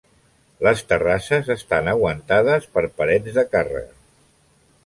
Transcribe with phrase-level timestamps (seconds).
[0.67, 3.97] Les terrasses estan aguantades per parets de càrrega.